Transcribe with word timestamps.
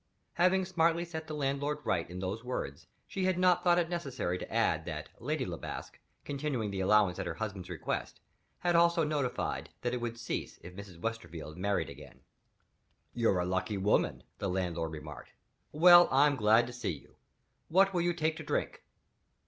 Having 0.33 0.65
smartly 0.65 1.05
set 1.05 1.27
the 1.27 1.35
landlord 1.35 1.77
right 1.83 2.09
in 2.09 2.17
those 2.17 2.43
words, 2.43 2.87
she 3.05 3.25
had 3.25 3.37
not 3.37 3.63
thought 3.63 3.77
it 3.77 3.87
necessary 3.87 4.39
to 4.39 4.51
add 4.51 4.83
that 4.85 5.09
Lady 5.19 5.45
Le 5.45 5.59
Basque, 5.59 5.99
continuing 6.25 6.71
the 6.71 6.79
allowance 6.79 7.19
at 7.19 7.27
her 7.27 7.35
husband's 7.35 7.69
request, 7.69 8.19
had 8.61 8.75
also 8.75 9.03
notified 9.03 9.69
that 9.83 9.93
it 9.93 10.01
would 10.01 10.17
cease 10.17 10.57
if 10.63 10.75
Mrs. 10.75 10.99
Westerfield 10.99 11.55
married 11.55 11.87
again. 11.91 12.21
"You're 13.13 13.37
a 13.37 13.45
lucky 13.45 13.77
woman," 13.77 14.23
the 14.39 14.49
landlord 14.49 14.91
remarked. 14.91 15.33
"Well, 15.71 16.07
I'm 16.11 16.35
glad 16.35 16.65
to 16.65 16.73
see 16.73 16.93
you. 16.93 17.17
What 17.67 17.93
will 17.93 18.01
you 18.01 18.13
take 18.15 18.35
to 18.37 18.43
drink?" 18.43 18.81